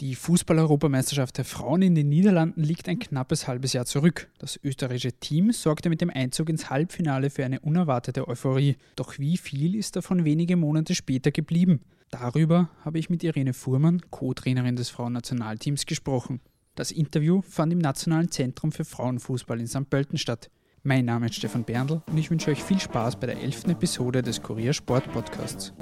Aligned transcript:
Die 0.00 0.16
Fußball-Europameisterschaft 0.16 1.38
der 1.38 1.44
Frauen 1.44 1.80
in 1.80 1.94
den 1.94 2.08
Niederlanden 2.08 2.64
liegt 2.64 2.88
ein 2.88 2.98
knappes 2.98 3.46
halbes 3.46 3.74
Jahr 3.74 3.86
zurück. 3.86 4.28
Das 4.38 4.58
österreichische 4.64 5.12
Team 5.12 5.52
sorgte 5.52 5.88
mit 5.88 6.00
dem 6.00 6.10
Einzug 6.10 6.48
ins 6.48 6.68
Halbfinale 6.68 7.30
für 7.30 7.44
eine 7.44 7.60
unerwartete 7.60 8.26
Euphorie. 8.26 8.76
Doch 8.96 9.20
wie 9.20 9.36
viel 9.36 9.76
ist 9.76 9.94
davon 9.94 10.24
wenige 10.24 10.56
Monate 10.56 10.96
später 10.96 11.30
geblieben? 11.30 11.80
Darüber 12.10 12.70
habe 12.84 12.98
ich 12.98 13.08
mit 13.08 13.22
Irene 13.22 13.54
Fuhrmann, 13.54 14.02
Co-Trainerin 14.10 14.74
des 14.74 14.90
Frauennationalteams, 14.90 15.86
gesprochen. 15.86 16.40
Das 16.74 16.90
Interview 16.90 17.40
fand 17.42 17.72
im 17.72 17.78
Nationalen 17.78 18.32
Zentrum 18.32 18.72
für 18.72 18.84
Frauenfußball 18.84 19.60
in 19.60 19.68
St. 19.68 19.88
Pölten 19.88 20.18
statt. 20.18 20.50
Mein 20.82 21.04
Name 21.04 21.26
ist 21.26 21.36
Stefan 21.36 21.62
Berndl 21.62 22.02
und 22.08 22.18
ich 22.18 22.32
wünsche 22.32 22.50
euch 22.50 22.62
viel 22.62 22.80
Spaß 22.80 23.20
bei 23.20 23.28
der 23.28 23.40
elften 23.40 23.70
Episode 23.70 24.22
des 24.22 24.42
Kurier 24.42 24.72
Sport 24.72 25.10
Podcasts. 25.12 25.72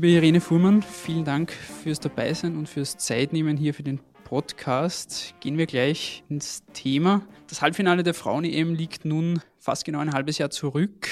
Liebe 0.00 0.10
Irene 0.10 0.40
Fuhrmann, 0.40 0.80
vielen 0.80 1.24
Dank 1.24 1.50
fürs 1.50 1.98
Dabeisein 1.98 2.56
und 2.56 2.68
fürs 2.68 2.98
Zeitnehmen 2.98 3.56
hier 3.56 3.74
für 3.74 3.82
den 3.82 3.98
Podcast. 4.22 5.34
Gehen 5.40 5.58
wir 5.58 5.66
gleich 5.66 6.22
ins 6.28 6.62
Thema. 6.72 7.26
Das 7.48 7.62
Halbfinale 7.62 8.04
der 8.04 8.14
Frauen-EM 8.14 8.76
liegt 8.76 9.04
nun 9.04 9.40
fast 9.58 9.84
genau 9.84 9.98
ein 9.98 10.12
halbes 10.12 10.38
Jahr 10.38 10.50
zurück. 10.50 11.08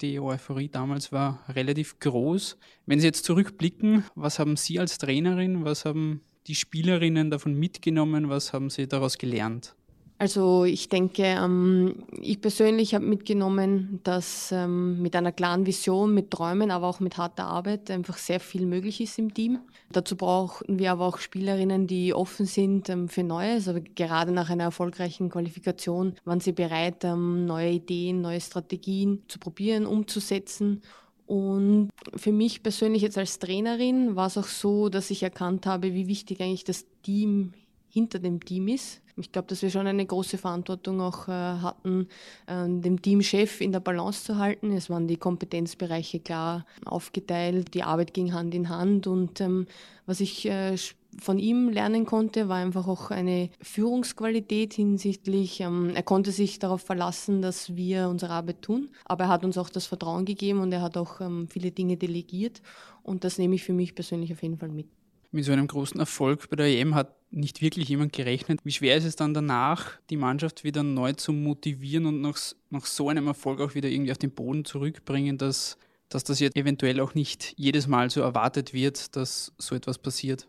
Die 0.00 0.18
Euphorie 0.18 0.68
damals 0.68 1.12
war 1.12 1.44
relativ 1.50 2.00
groß. 2.00 2.58
Wenn 2.84 2.98
Sie 2.98 3.06
jetzt 3.06 3.24
zurückblicken, 3.24 4.02
was 4.16 4.40
haben 4.40 4.56
Sie 4.56 4.80
als 4.80 4.98
Trainerin, 4.98 5.64
was 5.64 5.84
haben 5.84 6.20
die 6.48 6.56
Spielerinnen 6.56 7.30
davon 7.30 7.54
mitgenommen, 7.54 8.28
was 8.28 8.52
haben 8.52 8.70
Sie 8.70 8.88
daraus 8.88 9.18
gelernt? 9.18 9.76
Also 10.18 10.64
ich 10.64 10.88
denke, 10.88 11.22
ähm, 11.24 12.04
ich 12.22 12.40
persönlich 12.40 12.94
habe 12.94 13.04
mitgenommen, 13.04 14.00
dass 14.02 14.50
ähm, 14.50 15.02
mit 15.02 15.14
einer 15.14 15.32
klaren 15.32 15.66
Vision, 15.66 16.14
mit 16.14 16.30
Träumen, 16.30 16.70
aber 16.70 16.86
auch 16.86 17.00
mit 17.00 17.18
harter 17.18 17.44
Arbeit 17.44 17.90
einfach 17.90 18.16
sehr 18.16 18.40
viel 18.40 18.64
möglich 18.64 19.02
ist 19.02 19.18
im 19.18 19.34
Team. 19.34 19.58
Dazu 19.92 20.16
brauchen 20.16 20.78
wir 20.78 20.92
aber 20.92 21.06
auch 21.06 21.18
Spielerinnen, 21.18 21.86
die 21.86 22.14
offen 22.14 22.46
sind 22.46 22.88
ähm, 22.88 23.08
für 23.10 23.24
Neues. 23.24 23.68
Also 23.68 23.80
gerade 23.94 24.32
nach 24.32 24.48
einer 24.48 24.64
erfolgreichen 24.64 25.28
Qualifikation 25.28 26.14
waren 26.24 26.40
sie 26.40 26.52
bereit, 26.52 27.04
ähm, 27.04 27.44
neue 27.44 27.72
Ideen, 27.72 28.22
neue 28.22 28.40
Strategien 28.40 29.22
zu 29.28 29.38
probieren, 29.38 29.84
umzusetzen. 29.84 30.80
Und 31.26 31.90
für 32.14 32.32
mich 32.32 32.62
persönlich 32.62 33.02
jetzt 33.02 33.18
als 33.18 33.38
Trainerin 33.38 34.16
war 34.16 34.28
es 34.28 34.38
auch 34.38 34.44
so, 34.44 34.88
dass 34.88 35.10
ich 35.10 35.22
erkannt 35.22 35.66
habe, 35.66 35.92
wie 35.92 36.06
wichtig 36.06 36.40
eigentlich 36.40 36.64
das 36.64 36.86
Team 37.02 37.52
hinter 37.96 38.18
dem 38.18 38.44
Team 38.44 38.68
ist. 38.68 39.00
Ich 39.16 39.32
glaube, 39.32 39.48
dass 39.48 39.62
wir 39.62 39.70
schon 39.70 39.86
eine 39.86 40.04
große 40.04 40.36
Verantwortung 40.36 41.00
auch 41.00 41.28
äh, 41.28 41.30
hatten, 41.32 42.08
äh, 42.46 42.68
dem 42.68 43.00
Teamchef 43.00 43.62
in 43.62 43.72
der 43.72 43.80
Balance 43.80 44.22
zu 44.22 44.36
halten. 44.36 44.70
Es 44.72 44.90
waren 44.90 45.08
die 45.08 45.16
Kompetenzbereiche 45.16 46.20
klar 46.20 46.66
aufgeteilt, 46.84 47.72
die 47.72 47.84
Arbeit 47.84 48.12
ging 48.12 48.34
Hand 48.34 48.54
in 48.54 48.68
Hand 48.68 49.06
und 49.06 49.40
ähm, 49.40 49.66
was 50.04 50.20
ich 50.20 50.44
äh, 50.44 50.76
von 51.18 51.38
ihm 51.38 51.70
lernen 51.70 52.04
konnte, 52.04 52.50
war 52.50 52.58
einfach 52.58 52.86
auch 52.86 53.10
eine 53.10 53.48
Führungsqualität 53.62 54.74
hinsichtlich, 54.74 55.60
ähm, 55.60 55.92
er 55.94 56.02
konnte 56.02 56.30
sich 56.30 56.58
darauf 56.58 56.82
verlassen, 56.82 57.40
dass 57.40 57.74
wir 57.74 58.10
unsere 58.10 58.32
Arbeit 58.32 58.60
tun, 58.60 58.90
aber 59.06 59.24
er 59.24 59.30
hat 59.30 59.44
uns 59.46 59.56
auch 59.56 59.70
das 59.70 59.86
Vertrauen 59.86 60.26
gegeben 60.26 60.60
und 60.60 60.70
er 60.70 60.82
hat 60.82 60.98
auch 60.98 61.22
ähm, 61.22 61.48
viele 61.48 61.70
Dinge 61.70 61.96
delegiert 61.96 62.60
und 63.02 63.24
das 63.24 63.38
nehme 63.38 63.54
ich 63.54 63.64
für 63.64 63.72
mich 63.72 63.94
persönlich 63.94 64.30
auf 64.34 64.42
jeden 64.42 64.58
Fall 64.58 64.68
mit 64.68 64.88
mit 65.36 65.44
so 65.44 65.52
einem 65.52 65.68
großen 65.68 66.00
Erfolg 66.00 66.50
bei 66.50 66.56
der 66.56 66.66
EM 66.66 66.94
hat 66.94 67.14
nicht 67.30 67.62
wirklich 67.62 67.88
jemand 67.88 68.12
gerechnet. 68.12 68.60
Wie 68.64 68.72
schwer 68.72 68.96
ist 68.96 69.04
es 69.04 69.14
dann 69.14 69.34
danach, 69.34 69.92
die 70.10 70.16
Mannschaft 70.16 70.64
wieder 70.64 70.82
neu 70.82 71.12
zu 71.12 71.32
motivieren 71.32 72.06
und 72.06 72.20
nach, 72.20 72.38
nach 72.70 72.86
so 72.86 73.08
einem 73.08 73.26
Erfolg 73.28 73.60
auch 73.60 73.74
wieder 73.74 73.88
irgendwie 73.88 74.12
auf 74.12 74.18
den 74.18 74.32
Boden 74.32 74.64
zurückbringen, 74.64 75.38
dass, 75.38 75.78
dass 76.08 76.24
das 76.24 76.40
jetzt 76.40 76.56
eventuell 76.56 77.00
auch 77.00 77.14
nicht 77.14 77.54
jedes 77.56 77.86
Mal 77.86 78.10
so 78.10 78.20
erwartet 78.20 78.72
wird, 78.74 79.14
dass 79.14 79.52
so 79.58 79.74
etwas 79.74 79.98
passiert? 79.98 80.48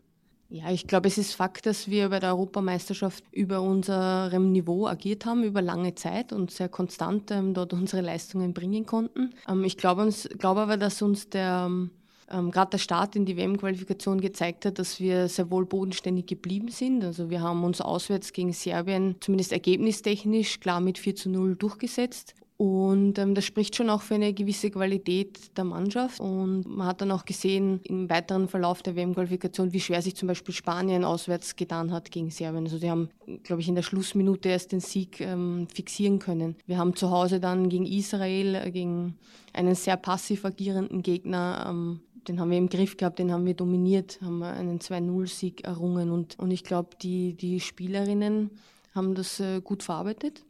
Ja, 0.50 0.72
ich 0.72 0.88
glaube, 0.88 1.10
es 1.10 1.18
ist 1.18 1.34
Fakt, 1.34 1.66
dass 1.66 1.90
wir 1.90 2.08
bei 2.08 2.20
der 2.22 2.30
Europameisterschaft 2.30 3.22
über 3.34 3.62
unserem 3.62 4.54
Niveau 4.54 4.88
agiert 4.88 5.26
haben, 5.26 5.44
über 5.44 5.62
lange 5.62 5.94
Zeit 5.96 6.32
und 6.32 6.52
sehr 6.52 6.70
konstant 6.70 7.32
ähm, 7.32 7.54
dort 7.54 7.74
unsere 7.74 8.02
Leistungen 8.02 8.54
bringen 8.54 8.86
konnten. 8.86 9.34
Ähm, 9.50 9.66
ich 9.66 9.76
glaube 9.76 10.10
glaub 10.38 10.58
aber, 10.58 10.78
dass 10.78 11.02
uns 11.02 11.30
der 11.30 11.66
ähm, 11.68 11.92
ähm, 12.30 12.52
gerade 12.52 12.72
der 12.72 12.78
Start 12.78 13.16
in 13.16 13.26
die 13.26 13.38
WM-Qualifikation 13.38 14.22
gezeigt 14.22 14.66
hat, 14.66 14.80
dass 14.80 15.00
wir 15.00 15.28
sehr 15.28 15.50
wohl 15.50 15.66
bodenständig 15.66 16.28
geblieben 16.28 16.70
sind. 16.70 17.04
Also 17.04 17.30
wir 17.30 17.42
haben 17.42 17.64
uns 17.64 17.82
auswärts 17.82 18.34
gegen 18.34 18.54
Serbien 18.54 19.16
zumindest 19.20 19.52
ergebnistechnisch 19.52 20.60
klar 20.60 20.82
mit 20.82 20.98
4 20.98 21.16
zu 21.16 21.30
0 21.30 21.56
durchgesetzt. 21.56 22.36
Und 22.58 23.20
ähm, 23.20 23.36
das 23.36 23.46
spricht 23.46 23.76
schon 23.76 23.92
auch 23.92 24.02
für 24.02 24.16
eine 24.16 24.34
gewisse 24.34 24.72
Qualität 24.72 25.56
der 25.56 25.64
Mannschaft. 25.64 26.20
Und 26.20 26.66
man 26.66 26.88
hat 26.88 27.02
dann 27.02 27.12
auch 27.12 27.24
gesehen 27.24 27.80
im 27.84 28.10
weiteren 28.10 28.48
Verlauf 28.48 28.82
der 28.82 28.96
WM-Qualifikation, 28.96 29.74
wie 29.74 29.80
schwer 29.80 30.02
sich 30.02 30.16
zum 30.16 30.28
Beispiel 30.28 30.56
Spanien 30.56 31.06
auswärts 31.06 31.56
getan 31.56 31.92
hat 31.92 32.10
gegen 32.10 32.32
Serbien. 32.32 32.64
Also 32.64 32.80
die 32.80 32.90
haben, 32.90 33.10
glaube 33.44 33.62
ich, 33.62 33.68
in 33.68 33.76
der 33.76 33.84
Schlussminute 33.84 34.50
erst 34.50 34.72
den 34.72 34.80
Sieg 34.80 35.22
ähm, 35.22 35.68
fixieren 35.72 36.18
können. 36.18 36.56
Wir 36.66 36.80
haben 36.80 36.96
zu 36.96 37.12
Hause 37.12 37.40
dann 37.40 37.70
gegen 37.70 37.86
Israel, 37.86 38.56
äh, 38.56 38.72
gegen 38.72 39.20
einen 39.54 39.76
sehr 39.76 39.98
passiv 39.98 40.44
agierenden 40.44 41.04
Gegner, 41.04 41.68
ähm, 41.70 42.00
den 42.28 42.40
haben 42.40 42.52
wir 42.52 42.58
im 42.58 42.70
Griff 42.70 42.98
gehabt, 42.98 43.20
den 43.20 43.32
haben 43.32 43.46
wir 43.46 43.54
dominiert, 43.54 44.20
haben 44.22 44.40
wir 44.40 44.52
einen 44.52 44.80
2-0-Sieg 44.80 45.64
errungen. 45.64 46.12
Und, 46.12 46.38
und 46.40 46.52
ich 46.52 46.64
glaube, 46.64 46.90
die, 47.02 47.34
die 47.34 47.60
Spielerinnen 47.60 48.52
haben 48.94 49.16
das 49.16 49.40
äh, 49.40 49.62
gut 49.62 49.84
verarbeitet. 49.84 50.44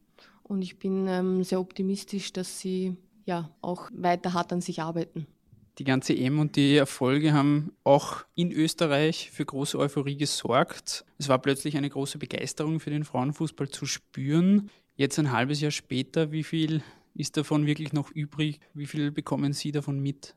Und 0.44 0.62
ich 0.62 0.80
bin 0.80 1.08
ähm, 1.08 1.44
sehr 1.44 1.60
optimistisch, 1.60 2.34
dass 2.34 2.60
sie 2.60 2.96
ja 3.26 3.52
auch 3.62 3.90
weiter 3.94 4.34
hart 4.34 4.54
an 4.54 4.62
sich 4.62 4.82
arbeiten. 4.82 5.28
Die 5.78 5.84
ganze 5.84 6.16
EM 6.16 6.40
und 6.40 6.56
die 6.56 6.76
Erfolge 6.76 7.34
haben 7.34 7.72
auch 7.84 8.26
in 8.34 8.52
Österreich 8.52 9.30
für 9.32 9.46
große 9.46 9.78
Euphorie 9.78 10.18
gesorgt. 10.18 11.06
Es 11.20 11.30
war 11.30 11.38
plötzlich 11.40 11.78
eine 11.78 11.90
große 11.90 12.18
Begeisterung 12.18 12.80
für 12.80 12.90
den 12.90 13.04
Frauenfußball 13.04 13.70
zu 13.70 13.86
spüren. 13.86 14.72
Jetzt 14.96 15.20
ein 15.20 15.32
halbes 15.32 15.62
Jahr 15.62 15.70
später, 15.70 16.32
wie 16.32 16.44
viel 16.44 16.82
ist 17.14 17.38
davon 17.38 17.68
wirklich 17.68 17.94
noch 17.94 18.10
übrig? 18.10 18.60
Wie 18.74 18.88
viel 18.88 19.12
bekommen 19.12 19.54
Sie 19.54 19.72
davon 19.72 20.00
mit? 20.00 20.36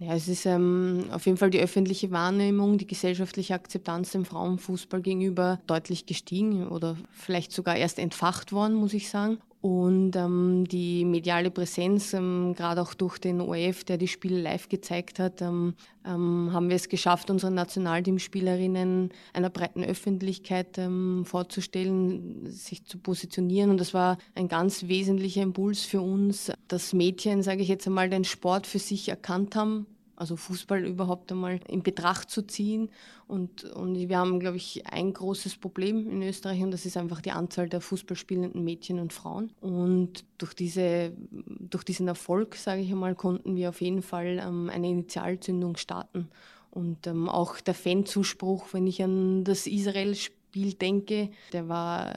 Ja, 0.00 0.14
es 0.14 0.28
ist 0.28 0.46
ähm, 0.46 1.06
auf 1.10 1.26
jeden 1.26 1.38
Fall 1.38 1.50
die 1.50 1.58
öffentliche 1.58 2.12
Wahrnehmung, 2.12 2.78
die 2.78 2.86
gesellschaftliche 2.86 3.54
Akzeptanz 3.54 4.12
dem 4.12 4.24
Frauenfußball 4.24 5.02
gegenüber 5.02 5.60
deutlich 5.66 6.06
gestiegen 6.06 6.68
oder 6.68 6.96
vielleicht 7.10 7.50
sogar 7.50 7.76
erst 7.76 7.98
entfacht 7.98 8.52
worden, 8.52 8.74
muss 8.74 8.94
ich 8.94 9.10
sagen. 9.10 9.38
Und 9.60 10.14
ähm, 10.14 10.66
die 10.68 11.04
mediale 11.04 11.50
Präsenz, 11.50 12.12
ähm, 12.14 12.54
gerade 12.56 12.80
auch 12.80 12.94
durch 12.94 13.18
den 13.18 13.40
ORF, 13.40 13.82
der 13.82 13.98
die 13.98 14.06
Spiele 14.06 14.40
live 14.40 14.68
gezeigt 14.68 15.18
hat, 15.18 15.42
ähm, 15.42 15.74
ähm, 16.04 16.50
haben 16.52 16.68
wir 16.68 16.76
es 16.76 16.88
geschafft, 16.88 17.28
unsere 17.28 17.50
Nationalteamspielerinnen 17.50 19.10
einer 19.32 19.50
breiten 19.50 19.82
Öffentlichkeit 19.82 20.78
ähm, 20.78 21.24
vorzustellen, 21.24 22.46
sich 22.46 22.84
zu 22.84 22.98
positionieren. 22.98 23.70
Und 23.70 23.80
das 23.80 23.94
war 23.94 24.18
ein 24.36 24.46
ganz 24.46 24.86
wesentlicher 24.86 25.42
Impuls 25.42 25.82
für 25.82 26.02
uns, 26.02 26.52
dass 26.68 26.92
Mädchen, 26.92 27.42
sage 27.42 27.62
ich 27.62 27.68
jetzt 27.68 27.86
einmal, 27.88 28.08
den 28.10 28.24
Sport 28.24 28.68
für 28.68 28.78
sich 28.78 29.08
erkannt 29.08 29.56
haben 29.56 29.86
also 30.18 30.36
Fußball 30.36 30.84
überhaupt 30.84 31.30
einmal 31.30 31.60
in 31.68 31.82
Betracht 31.82 32.30
zu 32.30 32.42
ziehen. 32.42 32.90
Und, 33.26 33.64
und 33.64 33.96
wir 33.96 34.18
haben, 34.18 34.40
glaube 34.40 34.56
ich, 34.56 34.86
ein 34.86 35.12
großes 35.12 35.56
Problem 35.56 36.08
in 36.10 36.22
Österreich 36.22 36.62
und 36.62 36.70
das 36.70 36.86
ist 36.86 36.96
einfach 36.96 37.20
die 37.20 37.30
Anzahl 37.30 37.68
der 37.68 37.80
Fußballspielenden 37.80 38.64
Mädchen 38.64 38.98
und 38.98 39.12
Frauen. 39.12 39.52
Und 39.60 40.24
durch, 40.38 40.54
diese, 40.54 41.12
durch 41.60 41.84
diesen 41.84 42.08
Erfolg, 42.08 42.56
sage 42.56 42.80
ich 42.80 42.90
einmal, 42.90 43.14
konnten 43.14 43.56
wir 43.56 43.68
auf 43.68 43.80
jeden 43.80 44.02
Fall 44.02 44.40
ähm, 44.42 44.70
eine 44.70 44.88
Initialzündung 44.88 45.76
starten. 45.76 46.28
Und 46.70 47.06
ähm, 47.06 47.28
auch 47.28 47.60
der 47.60 47.74
Fanzuspruch, 47.74 48.72
wenn 48.72 48.86
ich 48.86 49.02
an 49.02 49.44
das 49.44 49.66
Israel-Spiel 49.66 50.38
Spiel 50.48 50.72
denke, 50.72 51.30
der 51.52 51.68
war, 51.68 52.14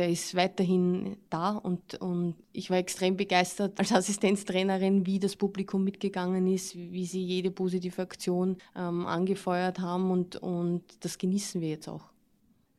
der 0.00 0.08
ist 0.08 0.34
weiterhin 0.34 1.18
da 1.28 1.50
und, 1.50 1.96
und 1.96 2.34
ich 2.52 2.70
war 2.70 2.78
extrem 2.78 3.18
begeistert 3.18 3.78
als 3.78 3.92
Assistenztrainerin, 3.92 5.04
wie 5.04 5.18
das 5.18 5.36
Publikum 5.36 5.84
mitgegangen 5.84 6.46
ist, 6.46 6.74
wie 6.74 7.04
sie 7.04 7.22
jede 7.22 7.50
positive 7.50 8.00
Aktion 8.00 8.56
ähm, 8.74 9.06
angefeuert 9.06 9.78
haben 9.78 10.10
und, 10.10 10.36
und 10.36 10.82
das 11.00 11.18
genießen 11.18 11.60
wir 11.60 11.68
jetzt 11.68 11.88
auch. 11.88 12.09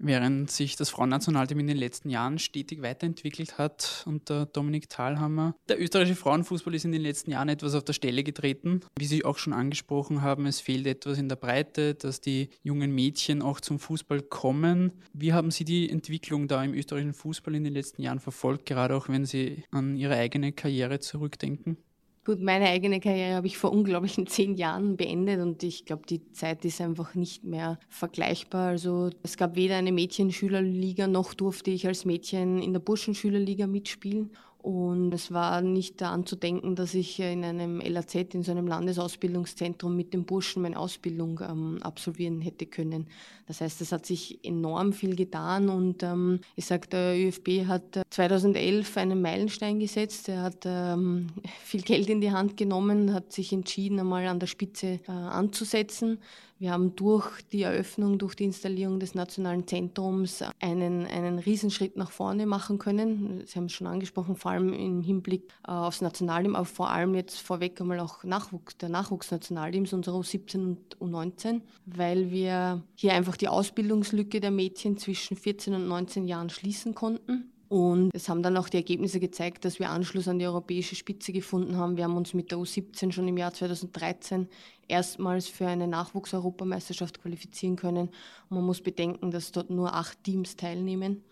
Während 0.03 0.49
sich 0.49 0.75
das 0.77 0.89
Frauennationalteam 0.89 1.59
in 1.59 1.67
den 1.67 1.77
letzten 1.77 2.09
Jahren 2.09 2.39
stetig 2.39 2.81
weiterentwickelt 2.81 3.59
hat 3.59 4.03
unter 4.07 4.47
Dominik 4.47 4.89
Thalhammer. 4.89 5.55
Der 5.69 5.79
österreichische 5.79 6.15
Frauenfußball 6.15 6.73
ist 6.73 6.85
in 6.85 6.91
den 6.91 7.03
letzten 7.03 7.29
Jahren 7.29 7.49
etwas 7.49 7.75
auf 7.75 7.83
der 7.83 7.93
Stelle 7.93 8.23
getreten. 8.23 8.81
Wie 8.97 9.05
Sie 9.05 9.23
auch 9.23 9.37
schon 9.37 9.53
angesprochen 9.53 10.23
haben, 10.23 10.47
es 10.47 10.59
fehlt 10.59 10.87
etwas 10.87 11.19
in 11.19 11.29
der 11.29 11.35
Breite, 11.35 11.93
dass 11.93 12.19
die 12.19 12.49
jungen 12.63 12.95
Mädchen 12.95 13.43
auch 13.43 13.61
zum 13.61 13.77
Fußball 13.77 14.23
kommen. 14.23 14.91
Wie 15.13 15.33
haben 15.33 15.51
Sie 15.51 15.65
die 15.65 15.87
Entwicklung 15.87 16.47
da 16.47 16.63
im 16.63 16.73
österreichischen 16.73 17.13
Fußball 17.13 17.53
in 17.53 17.63
den 17.63 17.73
letzten 17.73 18.01
Jahren 18.01 18.19
verfolgt, 18.19 18.65
gerade 18.65 18.95
auch 18.95 19.07
wenn 19.07 19.25
Sie 19.25 19.65
an 19.69 19.95
Ihre 19.95 20.15
eigene 20.15 20.51
Karriere 20.51 20.99
zurückdenken? 20.99 21.77
Gut, 22.23 22.39
meine 22.39 22.67
eigene 22.67 22.99
Karriere 22.99 23.33
habe 23.33 23.47
ich 23.47 23.57
vor 23.57 23.71
unglaublichen 23.71 24.27
zehn 24.27 24.53
Jahren 24.55 24.95
beendet 24.95 25.39
und 25.41 25.63
ich 25.63 25.85
glaube, 25.85 26.03
die 26.07 26.31
Zeit 26.33 26.63
ist 26.65 26.79
einfach 26.79 27.15
nicht 27.15 27.43
mehr 27.43 27.79
vergleichbar. 27.89 28.69
Also 28.69 29.09
es 29.23 29.37
gab 29.37 29.55
weder 29.55 29.77
eine 29.77 29.91
Mädchenschülerliga 29.91 31.07
noch 31.07 31.33
durfte 31.33 31.71
ich 31.71 31.87
als 31.87 32.05
Mädchen 32.05 32.61
in 32.61 32.73
der 32.73 32.79
Burschenschülerliga 32.79 33.65
mitspielen. 33.65 34.31
Und 34.61 35.11
es 35.11 35.31
war 35.33 35.61
nicht 35.61 36.01
daran 36.01 36.27
zu 36.27 36.35
denken, 36.35 36.75
dass 36.75 36.93
ich 36.93 37.19
in 37.19 37.43
einem 37.43 37.81
LAZ, 37.81 38.13
in 38.13 38.43
so 38.43 38.51
einem 38.51 38.67
Landesausbildungszentrum 38.67 39.95
mit 39.95 40.13
den 40.13 40.23
Burschen 40.23 40.61
meine 40.61 40.77
Ausbildung 40.77 41.41
ähm, 41.41 41.79
absolvieren 41.81 42.41
hätte 42.41 42.67
können. 42.67 43.07
Das 43.47 43.61
heißt, 43.61 43.81
es 43.81 43.91
hat 43.91 44.05
sich 44.05 44.45
enorm 44.45 44.93
viel 44.93 45.15
getan 45.15 45.67
und 45.69 46.03
ähm, 46.03 46.41
ich 46.55 46.65
sage, 46.65 46.87
der 46.89 47.17
ÖFB 47.17 47.65
hat 47.65 48.03
2011 48.11 48.95
äh, 48.95 48.99
einen 48.99 49.19
Meilenstein 49.19 49.79
gesetzt. 49.79 50.29
Er 50.29 50.43
hat 50.43 50.63
ähm, 50.65 51.27
viel 51.63 51.81
Geld 51.81 52.07
in 52.09 52.21
die 52.21 52.31
Hand 52.31 52.55
genommen, 52.55 53.15
hat 53.15 53.31
sich 53.31 53.51
entschieden, 53.53 53.99
einmal 53.99 54.27
an 54.27 54.39
der 54.39 54.47
Spitze 54.47 54.99
äh, 55.07 55.11
anzusetzen. 55.11 56.19
Wir 56.61 56.73
haben 56.73 56.95
durch 56.95 57.41
die 57.51 57.63
Eröffnung, 57.63 58.19
durch 58.19 58.35
die 58.35 58.43
Installierung 58.43 58.99
des 58.99 59.15
nationalen 59.15 59.65
Zentrums 59.65 60.43
einen, 60.59 61.07
einen 61.07 61.39
Riesenschritt 61.39 61.97
nach 61.97 62.11
vorne 62.11 62.45
machen 62.45 62.77
können. 62.77 63.41
Sie 63.47 63.55
haben 63.57 63.65
es 63.65 63.71
schon 63.71 63.87
angesprochen, 63.87 64.35
vor 64.35 64.51
allem 64.51 64.71
im 64.71 65.01
Hinblick 65.01 65.51
äh, 65.67 65.71
aufs 65.71 66.01
Nationalteam, 66.01 66.55
aber 66.55 66.65
vor 66.65 66.91
allem 66.91 67.15
jetzt 67.15 67.39
vorweg 67.39 67.81
einmal 67.81 67.99
auch 67.99 68.23
Nachwuchs, 68.23 68.77
der 68.77 68.89
Nachwuchsnationalteams, 68.89 69.91
unserer 69.91 70.17
U17 70.17 70.57
und 70.57 70.97
U19, 70.99 71.61
weil 71.87 72.29
wir 72.29 72.83
hier 72.93 73.13
einfach 73.13 73.37
die 73.37 73.47
Ausbildungslücke 73.47 74.39
der 74.39 74.51
Mädchen 74.51 74.97
zwischen 74.97 75.37
14 75.37 75.73
und 75.73 75.87
19 75.87 76.27
Jahren 76.27 76.51
schließen 76.51 76.93
konnten. 76.93 77.51
Und 77.71 78.09
es 78.13 78.27
haben 78.27 78.43
dann 78.43 78.57
auch 78.57 78.67
die 78.67 78.75
Ergebnisse 78.75 79.21
gezeigt, 79.21 79.63
dass 79.63 79.79
wir 79.79 79.91
Anschluss 79.91 80.27
an 80.27 80.39
die 80.39 80.45
europäische 80.45 80.93
Spitze 80.93 81.31
gefunden 81.31 81.77
haben. 81.77 81.95
Wir 81.95 82.03
haben 82.03 82.17
uns 82.17 82.33
mit 82.33 82.51
der 82.51 82.57
U17 82.57 83.13
schon 83.13 83.29
im 83.29 83.37
Jahr 83.37 83.53
2013 83.53 84.49
erstmals 84.89 85.47
für 85.47 85.67
eine 85.67 85.87
Nachwuchseuropameisterschaft 85.87 87.21
qualifizieren 87.21 87.77
können. 87.77 88.09
Und 88.49 88.57
man 88.57 88.65
muss 88.65 88.81
bedenken, 88.81 89.31
dass 89.31 89.53
dort 89.53 89.69
nur 89.69 89.93
acht 89.93 90.21
Teams 90.25 90.57
teilnehmen. 90.57 91.23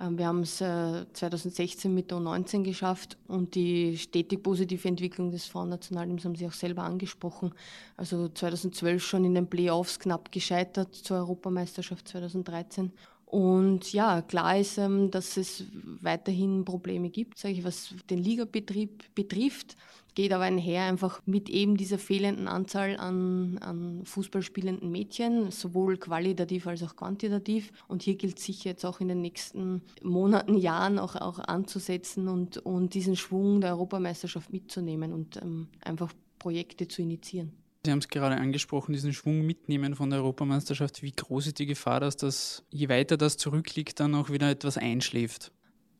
Ähm, 0.00 0.18
wir 0.18 0.26
haben 0.26 0.40
es 0.40 0.56
2016 0.56 1.94
mit 1.94 2.10
der 2.10 2.18
U19 2.18 2.64
geschafft 2.64 3.16
und 3.28 3.54
die 3.54 3.96
stetig 3.96 4.42
positive 4.42 4.88
Entwicklung 4.88 5.30
des 5.30 5.46
Frauennationalteams 5.46 6.24
haben 6.24 6.34
Sie 6.34 6.48
auch 6.48 6.52
selber 6.52 6.82
angesprochen. 6.82 7.54
Also 7.96 8.28
2012 8.28 9.04
schon 9.04 9.24
in 9.24 9.36
den 9.36 9.48
Playoffs 9.48 10.00
knapp 10.00 10.32
gescheitert 10.32 10.96
zur 10.96 11.18
Europameisterschaft 11.18 12.08
2013. 12.08 12.90
Und 13.26 13.92
ja, 13.92 14.22
klar 14.22 14.56
ist, 14.58 14.78
ähm, 14.78 15.10
dass 15.10 15.36
es 15.36 15.64
weiterhin 16.00 16.64
Probleme 16.64 17.10
gibt, 17.10 17.36
sage 17.36 17.54
ich, 17.54 17.64
was 17.64 17.92
den 18.08 18.18
Ligabetrieb 18.18 19.14
betrifft, 19.16 19.76
geht 20.14 20.32
aber 20.32 20.44
einher 20.44 20.84
einfach 20.84 21.20
mit 21.26 21.50
eben 21.50 21.76
dieser 21.76 21.98
fehlenden 21.98 22.48
Anzahl 22.48 22.96
an, 22.96 23.58
an 23.58 24.02
Fußballspielenden 24.04 24.90
Mädchen, 24.90 25.50
sowohl 25.50 25.98
qualitativ 25.98 26.66
als 26.68 26.84
auch 26.84 26.96
quantitativ. 26.96 27.72
Und 27.88 28.02
hier 28.02 28.14
gilt 28.14 28.38
sicher 28.38 28.70
jetzt 28.70 28.86
auch 28.86 29.00
in 29.00 29.08
den 29.08 29.20
nächsten 29.20 29.82
Monaten, 30.02 30.56
Jahren 30.56 30.98
auch, 30.98 31.16
auch 31.16 31.40
anzusetzen 31.40 32.28
und, 32.28 32.58
und 32.58 32.94
diesen 32.94 33.16
Schwung 33.16 33.60
der 33.60 33.72
Europameisterschaft 33.72 34.52
mitzunehmen 34.52 35.12
und 35.12 35.36
ähm, 35.42 35.68
einfach 35.82 36.12
Projekte 36.38 36.88
zu 36.88 37.02
initiieren. 37.02 37.52
Sie 37.86 37.92
haben 37.92 38.00
es 38.00 38.08
gerade 38.08 38.36
angesprochen, 38.36 38.92
diesen 38.92 39.12
Schwung 39.12 39.46
mitnehmen 39.46 39.94
von 39.94 40.10
der 40.10 40.18
Europameisterschaft. 40.18 41.02
Wie 41.02 41.12
groß 41.12 41.46
ist 41.46 41.58
die 41.60 41.66
Gefahr, 41.66 42.00
dass 42.00 42.16
das, 42.16 42.64
je 42.70 42.88
weiter 42.88 43.16
das 43.16 43.36
zurückliegt, 43.36 44.00
dann 44.00 44.16
auch 44.16 44.28
wieder 44.28 44.50
etwas 44.50 44.76
einschläft? 44.76 45.52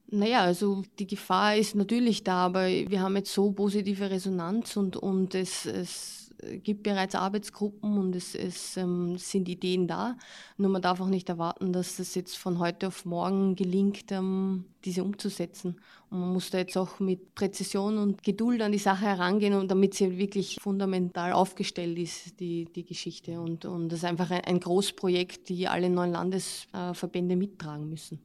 Naja, 0.09 0.43
also 0.43 0.83
die 0.99 1.07
Gefahr 1.07 1.57
ist 1.57 1.77
natürlich 1.77 2.25
da, 2.25 2.47
aber 2.47 2.67
wir 2.67 3.01
haben 3.01 3.17
jetzt 3.17 3.33
so 3.33 3.53
positive 3.53 4.11
Resonanz 4.11 4.77
und, 4.77 4.97
und 4.97 5.37
es, 5.37 5.65
es 5.65 6.26
gibt 6.63 6.83
bereits 6.83 7.15
Arbeitsgruppen 7.15 7.99
und 7.99 8.15
es, 8.15 8.35
es 8.35 8.77
ähm, 8.77 9.17
sind 9.19 9.49
Ideen 9.49 9.87
da. 9.87 10.17
Nur 10.57 10.71
man 10.71 10.83
darf 10.83 11.01
auch 11.01 11.09
nicht 11.09 11.29
erwarten, 11.29 11.73
dass 11.73 11.99
es 11.99 12.15
jetzt 12.15 12.37
von 12.37 12.59
heute 12.59 12.89
auf 12.89 13.05
morgen 13.05 13.57
gelingt, 13.57 14.11
ähm, 14.11 14.65
diese 14.85 15.03
umzusetzen. 15.03 15.81
Und 16.11 16.21
man 16.21 16.33
muss 16.33 16.51
da 16.51 16.59
jetzt 16.59 16.77
auch 16.77 17.01
mit 17.01 17.35
Präzision 17.35 17.99
und 17.99 18.23
Geduld 18.23 18.63
an 18.63 18.73
die 18.73 18.79
Sache 18.79 19.07
herangehen, 19.07 19.55
und 19.55 19.71
damit 19.71 19.95
sie 19.95 20.19
wirklich 20.19 20.59
fundamental 20.61 21.33
aufgestellt 21.33 21.99
ist, 21.99 22.39
die, 22.41 22.67
die 22.67 22.85
Geschichte. 22.85 23.41
Und, 23.41 23.65
und 23.65 23.89
das 23.89 24.01
ist 24.01 24.05
einfach 24.05 24.31
ein, 24.31 24.45
ein 24.45 24.61
Großprojekt, 24.61 25.49
die 25.49 25.69
alle 25.69 25.91
neuen 25.91 26.13
Landesverbände 26.13 27.37
mittragen 27.37 27.89
müssen. 27.89 28.21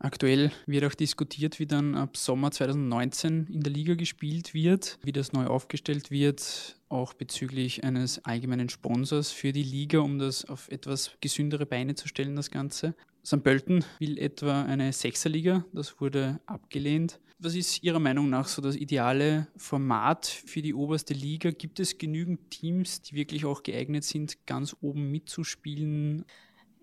Aktuell 0.00 0.52
wird 0.66 0.84
auch 0.84 0.94
diskutiert, 0.94 1.58
wie 1.58 1.66
dann 1.66 1.96
ab 1.96 2.16
Sommer 2.16 2.52
2019 2.52 3.48
in 3.48 3.62
der 3.62 3.72
Liga 3.72 3.94
gespielt 3.94 4.54
wird, 4.54 4.96
wie 5.02 5.10
das 5.10 5.32
neu 5.32 5.46
aufgestellt 5.46 6.12
wird, 6.12 6.77
auch 6.88 7.14
bezüglich 7.14 7.84
eines 7.84 8.24
allgemeinen 8.24 8.68
Sponsors 8.68 9.30
für 9.30 9.52
die 9.52 9.62
Liga, 9.62 10.00
um 10.00 10.18
das 10.18 10.44
auf 10.44 10.68
etwas 10.70 11.12
gesündere 11.20 11.66
Beine 11.66 11.94
zu 11.94 12.08
stellen, 12.08 12.36
das 12.36 12.50
Ganze. 12.50 12.94
St. 13.24 13.42
Pölten 13.42 13.84
will 13.98 14.18
etwa 14.18 14.62
eine 14.62 14.92
Sechserliga, 14.92 15.64
das 15.72 16.00
wurde 16.00 16.40
abgelehnt. 16.46 17.20
Was 17.40 17.54
ist 17.54 17.84
Ihrer 17.84 18.00
Meinung 18.00 18.30
nach 18.30 18.48
so 18.48 18.60
das 18.60 18.74
ideale 18.74 19.46
Format 19.56 20.26
für 20.26 20.60
die 20.60 20.74
oberste 20.74 21.14
Liga? 21.14 21.52
Gibt 21.52 21.78
es 21.78 21.96
genügend 21.96 22.50
Teams, 22.50 23.02
die 23.02 23.14
wirklich 23.14 23.44
auch 23.44 23.62
geeignet 23.62 24.02
sind, 24.02 24.44
ganz 24.46 24.74
oben 24.80 25.10
mitzuspielen? 25.10 26.24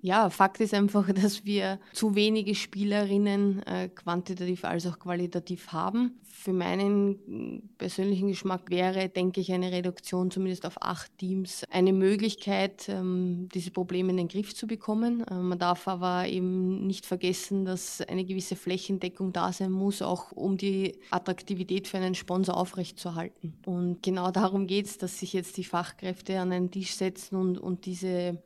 Ja, 0.06 0.30
Fakt 0.30 0.60
ist 0.60 0.75
einfach, 0.75 1.12
dass 1.13 1.46
wir 1.46 1.80
zu 1.92 2.13
wenige 2.13 2.54
Spielerinnen 2.54 3.63
äh, 3.63 3.90
quantitativ 3.90 4.63
als 4.63 4.86
auch 4.86 5.00
qualitativ 5.00 5.72
haben. 5.72 6.19
Für 6.22 6.54
meinen 6.54 7.74
persönlichen 7.80 8.28
Geschmack 8.28 8.69
wäre, 8.69 9.10
denke 9.10 9.42
ich, 9.42 9.52
eine 9.52 9.72
Reduktion 9.72 10.30
zumindest 10.30 10.68
auf 10.68 10.80
acht 10.80 11.18
Teams 11.18 11.63
eine 11.72 11.92
Möglichkeit, 11.92 12.88
ähm, 12.88 13.50
diese 13.52 13.72
Probleme 13.72 14.12
in 14.12 14.18
den 14.18 14.28
Griff 14.28 14.54
zu 14.54 14.68
bekommen. 14.68 15.25
Äh, 15.25 15.34
man 15.34 15.57
darf 15.57 15.88
aber 15.88 16.28
eben 16.28 16.86
nicht 16.86 17.08
vergessen, 17.08 17.66
dass 17.66 18.00
eine 18.01 18.25
gewisse 18.25 18.56
Flächendeckung 18.56 19.34
da 19.34 19.51
sein 19.51 19.72
muss, 19.72 20.04
auch 20.04 20.31
um 20.34 20.56
die 20.56 21.00
Attraktivität 21.10 21.88
für 21.88 21.98
einen 21.98 22.13
Sponsor 22.13 22.56
aufrechtzuerhalten. 22.56 23.56
Und 23.66 24.04
genau 24.04 24.30
darum 24.30 24.68
geht 24.68 24.86
es, 24.86 25.00
dass 25.00 25.18
sich 25.18 25.34
jetzt 25.34 25.58
die 25.58 25.63
Fachkräfte 25.63 26.40
an 26.40 26.51
einen 26.51 26.69
Tisch 26.69 26.94
setzen 26.94 27.38
und, 27.38 27.58
und 27.58 27.88
diese 27.88 28.38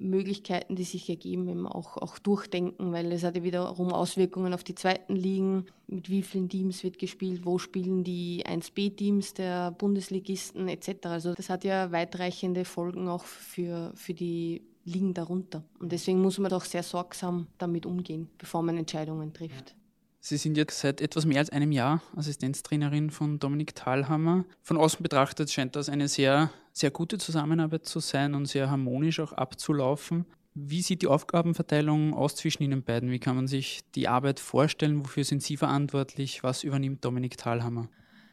Möglichkeiten, 0.00 0.76
die 0.76 0.84
sich 0.84 1.08
ergeben, 1.08 1.48
eben 1.48 1.66
auch, 1.66 1.96
auch 1.98 2.18
durchdenken, 2.18 2.92
weil 2.92 3.12
es 3.12 3.22
hat 3.22 3.36
ja 3.36 3.42
wiederum 3.42 3.92
Auswirkungen 3.92 4.54
auf 4.54 4.64
die 4.64 4.74
zweiten 4.74 5.14
Ligen. 5.14 5.66
Mit 5.86 6.08
wie 6.08 6.22
vielen 6.22 6.48
Teams 6.48 6.82
wird 6.82 6.98
gespielt? 6.98 7.44
Wo 7.44 7.58
spielen 7.58 8.02
die 8.02 8.44
1B-Teams 8.46 9.34
der 9.34 9.70
Bundesligisten 9.72 10.68
etc.? 10.68 11.06
Also 11.06 11.34
das 11.34 11.50
hat 11.50 11.64
ja 11.64 11.92
weitreichende 11.92 12.64
Folgen 12.64 13.08
auch 13.08 13.24
für, 13.24 13.92
für 13.94 14.14
die 14.14 14.62
Ligen 14.84 15.14
darunter. 15.14 15.62
Und 15.78 15.92
deswegen 15.92 16.20
muss 16.22 16.38
man 16.38 16.50
doch 16.50 16.64
sehr 16.64 16.82
sorgsam 16.82 17.46
damit 17.58 17.86
umgehen, 17.86 18.28
bevor 18.38 18.62
man 18.62 18.76
Entscheidungen 18.76 19.32
trifft. 19.32 19.74
Sie 20.22 20.36
sind 20.36 20.58
jetzt 20.58 20.78
seit 20.78 21.00
etwas 21.00 21.24
mehr 21.24 21.38
als 21.38 21.48
einem 21.48 21.72
Jahr 21.72 22.02
Assistenztrainerin 22.14 23.10
von 23.10 23.38
Dominik 23.38 23.74
Thalhammer. 23.74 24.44
Von 24.62 24.76
außen 24.76 25.02
betrachtet 25.02 25.50
scheint 25.50 25.76
das 25.76 25.88
eine 25.88 26.08
sehr, 26.08 26.50
sehr 26.74 26.90
gute 26.90 27.16
Zusammenarbeit 27.16 27.86
zu 27.86 28.00
sein 28.00 28.34
und 28.34 28.44
sehr 28.44 28.70
harmonisch 28.70 29.18
auch 29.18 29.32
abzulaufen. 29.32 30.26
Wie 30.52 30.82
sieht 30.82 31.00
die 31.00 31.06
Aufgabenverteilung 31.06 32.12
aus 32.12 32.36
zwischen 32.36 32.62
Ihnen 32.62 32.82
beiden? 32.82 33.10
Wie 33.10 33.18
kann 33.18 33.34
man 33.34 33.46
sich 33.46 33.80
die 33.94 34.08
Arbeit 34.08 34.40
vorstellen? 34.40 35.00
Wofür 35.00 35.24
sind 35.24 35.42
Sie 35.42 35.56
verantwortlich? 35.56 36.42
Was 36.42 36.64
übernimmt 36.64 37.02
Dominik 37.02 37.38
Thalhammer? 37.38 37.88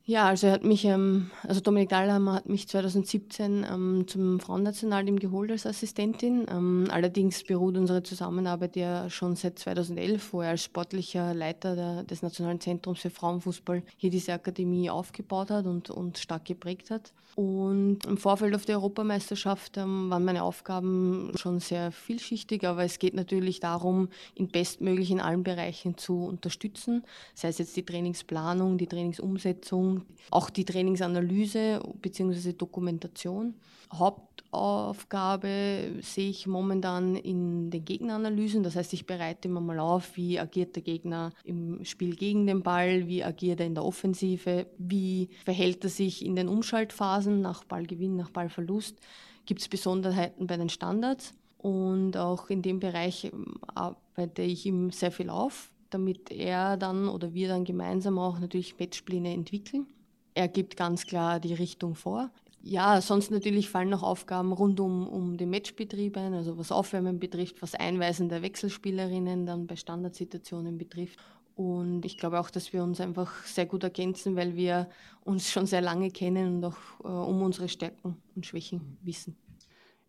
Ja, 0.10 0.28
also 0.28 0.48
er 0.48 0.54
hat 0.54 0.64
mich, 0.64 0.86
ähm, 0.86 1.32
also 1.46 1.60
Dominik 1.60 1.90
Dahlhammer 1.90 2.36
hat 2.36 2.48
mich 2.48 2.66
2017 2.70 3.66
ähm, 3.70 4.06
zum 4.08 4.40
Frauennationalteam 4.40 5.20
geholt 5.20 5.52
als 5.52 5.66
Assistentin. 5.66 6.46
Ähm, 6.50 6.88
allerdings 6.90 7.44
beruht 7.44 7.76
unsere 7.76 8.04
Zusammenarbeit 8.04 8.78
ja 8.78 9.10
schon 9.10 9.36
seit 9.36 9.60
2011, 9.60 10.32
wo 10.32 10.42
er 10.42 10.52
als 10.52 10.64
sportlicher 10.64 11.34
Leiter 11.34 11.76
der, 11.76 12.04
des 12.04 12.22
Nationalen 12.22 12.62
Zentrums 12.62 13.02
für 13.02 13.10
Frauenfußball 13.10 13.84
hier 13.98 14.10
diese 14.10 14.32
Akademie 14.32 14.90
aufgebaut 14.90 15.52
hat 15.52 15.66
und, 15.66 15.90
und 15.90 16.18
stark 16.18 16.46
geprägt 16.46 16.90
hat. 16.90 17.12
Und 17.38 18.00
im 18.08 18.18
Vorfeld 18.18 18.56
auf 18.56 18.66
die 18.66 18.72
Europameisterschaft 18.72 19.78
ähm, 19.78 20.10
waren 20.10 20.26
meine 20.26 20.42
Aufgaben 20.42 21.34
schon 21.36 21.60
sehr 21.60 21.92
vielschichtig, 21.92 22.66
aber 22.66 22.84
es 22.84 22.98
geht 22.98 23.14
natürlich 23.14 23.60
darum, 23.60 24.10
ihn 24.34 24.48
bestmöglich 24.48 25.12
in 25.12 25.22
allen 25.22 25.44
Bereichen 25.44 26.00
zu 26.00 26.26
unterstützen, 26.26 27.04
sei 27.36 27.50
es 27.50 27.60
jetzt 27.60 27.78
die 27.78 27.86
Trainingsplanung, 27.86 28.80
die 28.80 28.88
Trainingsumsetzung, 28.88 30.02
auch 30.32 30.50
die 30.50 30.66
Trainingsanalyse 30.66 31.80
bzw. 32.02 32.54
Dokumentation. 32.54 33.54
Hauptaufgabe 33.94 36.02
sehe 36.02 36.30
ich 36.30 36.48
momentan 36.48 37.16
in 37.16 37.70
den 37.70 37.86
Gegneranalysen. 37.86 38.64
Das 38.64 38.76
heißt, 38.76 38.94
ich 38.94 39.06
bereite 39.06 39.48
immer 39.48 39.62
mal 39.62 39.80
auf, 39.80 40.18
wie 40.18 40.40
agiert 40.40 40.76
der 40.76 40.84
Gegner 40.84 41.32
im 41.44 41.86
Spiel 41.86 42.16
gegen 42.16 42.48
den 42.48 42.64
Ball, 42.64 43.08
wie 43.08 43.24
agiert 43.24 43.60
er 43.60 43.68
in 43.68 43.76
der 43.76 43.86
Offensive, 43.86 44.68
wie 44.78 45.30
verhält 45.46 45.84
er 45.86 45.90
sich 45.90 46.26
in 46.26 46.36
den 46.36 46.50
Umschaltphasen 46.50 47.27
nach 47.28 47.64
Ballgewinn, 47.64 48.16
nach 48.16 48.30
Ballverlust. 48.30 48.98
Gibt 49.46 49.62
es 49.62 49.68
Besonderheiten 49.68 50.48
bei 50.48 50.58
den 50.58 50.70
Standards? 50.70 51.34
Und 51.58 52.18
auch 52.18 52.50
in 52.50 52.62
dem 52.62 52.80
Bereich 52.80 53.26
ähm, 53.26 53.56
arbeite 53.74 54.42
ich 54.42 54.66
ihm 54.66 54.92
sehr 54.92 55.12
viel 55.12 55.30
auf 55.30 55.72
damit 55.90 56.32
er 56.32 56.78
dann 56.78 57.08
oder 57.08 57.34
wir 57.34 57.48
dann 57.48 57.64
gemeinsam 57.64 58.20
auch 58.20 58.40
natürlich 58.40 58.78
Matchpläne 58.80 59.34
entwickeln. 59.34 59.88
Er 60.34 60.48
gibt 60.48 60.78
ganz 60.78 61.06
klar 61.06 61.40
die 61.40 61.54
Richtung 61.54 61.96
vor. 61.96 62.30
Ja, 62.62 63.00
sonst 63.02 63.32
natürlich 63.32 63.70
fallen 63.70 63.90
noch 63.90 64.04
Aufgaben 64.04 64.52
rund 64.52 64.80
um, 64.80 65.08
um 65.08 65.38
den 65.38 65.50
Matchbetrieb 65.50 66.18
ein, 66.18 66.34
also 66.34 66.58
was 66.58 66.72
Aufwärmen 66.72 67.20
betrifft, 67.20 67.62
was 67.62 67.76
Einweisen 67.76 68.30
der 68.30 68.42
Wechselspielerinnen 68.42 69.46
dann 69.46 69.68
bei 69.68 69.76
Standardsituationen 69.76 70.78
betrifft. 70.78 71.20
Und 71.58 72.06
ich 72.06 72.20
glaube 72.20 72.40
auch, 72.40 72.52
dass 72.52 72.72
wir 72.72 72.84
uns 72.84 73.02
einfach 73.02 73.44
sehr 73.46 73.66
gut 73.66 73.84
ergänzen, 73.84 74.36
weil 74.36 74.56
wir 74.56 74.88
uns 75.24 75.52
schon 75.52 75.66
sehr 75.66 75.82
lange 75.82 76.12
kennen 76.12 76.58
und 76.58 76.66
auch 76.66 76.78
äh, 77.04 77.08
um 77.08 77.42
unsere 77.42 77.68
Stärken 77.68 78.16
und 78.36 78.46
Schwächen 78.46 79.00
wissen. 79.02 79.36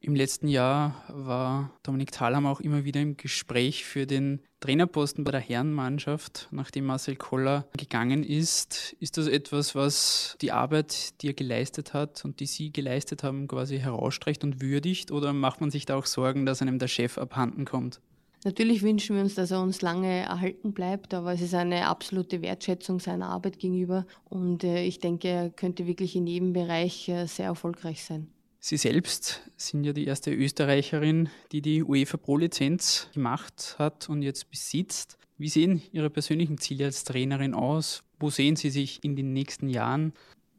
Im 0.00 0.14
letzten 0.14 0.47
Jahr 0.47 1.02
war 1.09 1.73
Dominik 1.83 2.12
Thalham 2.12 2.45
auch 2.45 2.61
immer 2.61 2.85
wieder 2.85 3.00
im 3.00 3.17
Gespräch 3.17 3.87
für 3.87 4.07
den 4.07 4.43
Trainerposten 4.61 5.25
bei 5.25 5.31
der 5.31 5.40
Herrenmannschaft, 5.40 6.49
nachdem 6.50 6.85
Marcel 6.85 7.17
Koller 7.17 7.67
gegangen 7.78 8.25
ist. 8.25 8.95
Ist 9.00 9.17
das 9.17 9.26
etwas, 9.26 9.75
was 9.75 10.37
die 10.43 10.52
Arbeit, 10.52 11.21
die 11.23 11.28
er 11.28 11.35
geleistet 11.35 11.95
hat 11.95 12.26
und 12.26 12.40
die 12.40 12.47
Sie 12.47 12.73
geleistet 12.75 13.23
haben, 13.23 13.49
quasi 13.49 13.78
herausstreicht 13.78 14.45
und 14.45 14.61
würdigt? 14.61 15.11
Oder 15.12 15.33
macht 15.33 15.62
man 15.62 15.71
sich 15.71 15.87
da 15.87 15.97
auch 15.97 16.07
Sorgen, 16.07 16.45
dass 16.45 16.61
einem 16.61 16.78
der 16.78 16.88
Chef 16.88 17.17
abhanden 17.17 17.64
kommt? 17.64 18.02
Natürlich 18.45 18.83
wünschen 18.83 19.16
wir 19.16 19.23
uns, 19.23 19.35
dass 19.35 19.50
er 19.50 19.61
uns 19.61 19.83
lange 19.83 20.21
erhalten 20.21 20.73
bleibt, 20.73 21.12
aber 21.12 21.33
es 21.33 21.40
ist 21.40 21.54
eine 21.54 21.87
absolute 21.87 22.40
Wertschätzung 22.40 23.00
seiner 23.00 23.28
Arbeit 23.28 23.59
gegenüber 23.59 24.07
und 24.28 24.62
äh, 24.62 24.85
ich 24.85 25.00
denke, 25.00 25.28
er 25.28 25.50
könnte 25.50 25.87
wirklich 25.87 26.14
in 26.14 26.26
jedem 26.26 26.52
Bereich 26.52 27.09
äh, 27.09 27.26
sehr 27.26 27.47
erfolgreich 27.47 28.04
sein. 28.04 28.28
Sie 28.61 28.76
selbst 28.76 29.42
sind 29.57 29.85
ja 29.85 29.92
die 29.92 30.07
erste 30.07 30.33
Österreicherin, 30.33 31.28
die 31.52 31.62
die 31.62 31.83
UEFA 31.83 32.16
Pro-Lizenz 32.16 33.09
gemacht 33.14 33.76
hat 33.78 34.09
und 34.09 34.23
jetzt 34.23 34.50
besitzt. 34.50 35.16
Wie 35.37 35.49
sehen 35.49 35.83
Ihre 35.92 36.11
persönlichen 36.11 36.59
Ziele 36.59 36.87
als 36.87 37.04
Trainerin 37.04 37.54
aus? 37.54 38.02
Wo 38.18 38.30
sehen 38.30 38.57
Sie 38.57 38.71
sich 38.71 39.02
in 39.04 39.14
den 39.14 39.33
nächsten 39.33 39.68
Jahren? 39.68 40.12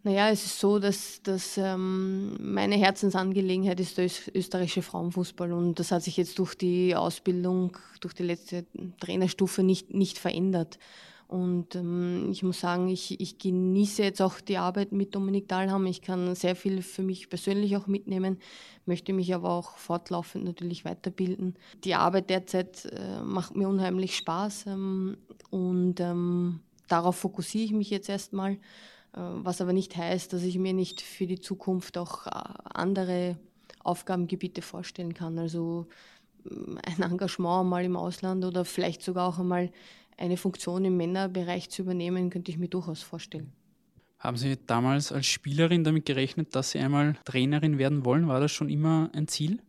Naja, 0.09 0.31
es 0.31 0.43
ist 0.43 0.59
so, 0.59 0.79
dass, 0.79 1.21
dass 1.21 1.55
ähm, 1.59 2.35
meine 2.39 2.75
Herzensangelegenheit 2.77 3.79
ist 3.79 3.99
der 3.99 4.09
österreichische 4.33 4.81
Frauenfußball 4.81 5.53
und 5.53 5.77
das 5.77 5.91
hat 5.91 6.01
sich 6.01 6.17
jetzt 6.17 6.39
durch 6.39 6.55
die 6.55 6.95
Ausbildung, 6.95 7.77
durch 7.99 8.15
die 8.15 8.23
letzte 8.23 8.65
Trainerstufe 8.99 9.61
nicht, 9.61 9.93
nicht 9.93 10.17
verändert. 10.17 10.79
Und 11.27 11.75
ähm, 11.75 12.27
ich 12.31 12.41
muss 12.41 12.59
sagen, 12.59 12.87
ich, 12.87 13.21
ich 13.21 13.37
genieße 13.37 14.01
jetzt 14.01 14.19
auch 14.19 14.41
die 14.41 14.57
Arbeit 14.57 14.93
mit 14.93 15.13
Dominik 15.13 15.47
Dahlham. 15.47 15.85
Ich 15.85 16.01
kann 16.01 16.33
sehr 16.33 16.55
viel 16.55 16.81
für 16.81 17.03
mich 17.03 17.29
persönlich 17.29 17.77
auch 17.77 17.85
mitnehmen, 17.85 18.39
möchte 18.87 19.13
mich 19.13 19.35
aber 19.35 19.51
auch 19.51 19.77
fortlaufend 19.77 20.43
natürlich 20.43 20.85
weiterbilden. 20.85 21.53
Die 21.83 21.93
Arbeit 21.93 22.31
derzeit 22.31 22.85
äh, 22.85 23.21
macht 23.21 23.55
mir 23.55 23.69
unheimlich 23.69 24.17
Spaß 24.17 24.65
ähm, 24.65 25.17
und 25.51 25.99
ähm, 25.99 26.61
darauf 26.87 27.15
fokussiere 27.17 27.65
ich 27.65 27.73
mich 27.73 27.91
jetzt 27.91 28.09
erstmal. 28.09 28.57
Äh, 29.13 29.19
was 29.19 29.61
aber 29.61 29.73
nicht 29.73 29.95
heißt, 29.95 30.33
dass 30.33 30.43
ich 30.43 30.57
mir 30.57 30.73
nicht 30.73 31.01
für 31.01 31.27
die 31.27 31.39
Zukunft 31.39 31.97
auch 31.97 32.27
äh, 32.27 32.31
andere 32.73 33.37
Aufgabengebiete 33.83 34.61
vorstellen 34.61 35.13
kann. 35.13 35.37
Also 35.39 35.87
mm, 36.43 36.77
ein 36.83 37.11
Engagement 37.11 37.69
mal 37.69 37.83
im 37.83 37.95
Ausland 37.95 38.45
oder 38.45 38.65
vielleicht 38.65 39.01
sogar 39.01 39.27
auch 39.27 39.39
einmal 39.39 39.71
eine 40.17 40.37
Funktion 40.37 40.83
im 40.85 40.97
Männerbereich 40.97 41.69
zu 41.69 41.83
übernehmen, 41.83 42.29
könnte 42.29 42.51
ich 42.51 42.57
mir 42.57 42.67
durchaus 42.67 43.01
vorstellen. 43.01 43.53
Haben 44.19 44.35
Sie 44.35 44.57
damals 44.67 45.13
als 45.13 45.27
Spielerin 45.27 45.85
damit 45.85 46.05
gerechnet, 46.05 46.53
dass 46.53 46.71
Sie 46.71 46.79
einmal 46.79 47.15
Trainerin 47.23 47.77
werden 47.77 48.03
wollen? 48.03 48.27
War 48.27 48.41
das 48.41 48.51
schon 48.51 48.69
immer 48.69 49.09
ein 49.13 49.29
Ziel? 49.29 49.61